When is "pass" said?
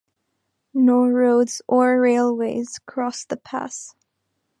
3.37-3.93